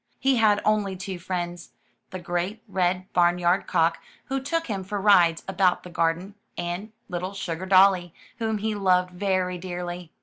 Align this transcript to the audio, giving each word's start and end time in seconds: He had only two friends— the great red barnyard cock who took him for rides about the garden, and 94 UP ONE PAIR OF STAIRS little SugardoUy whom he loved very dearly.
He 0.17 0.37
had 0.37 0.63
only 0.65 0.95
two 0.95 1.19
friends— 1.19 1.69
the 2.09 2.17
great 2.17 2.63
red 2.67 3.13
barnyard 3.13 3.67
cock 3.67 3.99
who 4.29 4.39
took 4.41 4.65
him 4.65 4.83
for 4.83 4.99
rides 4.99 5.43
about 5.47 5.83
the 5.83 5.91
garden, 5.91 6.33
and 6.57 6.91
94 7.07 7.17
UP 7.17 7.21
ONE 7.21 7.21
PAIR 7.21 7.29
OF 7.29 7.35
STAIRS 7.37 7.57
little 7.59 7.93
SugardoUy 7.93 8.11
whom 8.39 8.57
he 8.57 8.73
loved 8.73 9.11
very 9.11 9.59
dearly. 9.59 10.11